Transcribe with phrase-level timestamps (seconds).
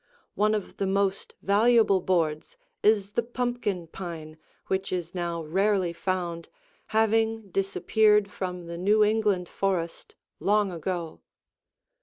[0.33, 6.49] One of the most valuable boards is the pumpkin pine which is now rarely found,
[6.87, 11.21] having disappeared from the New England forest long ago.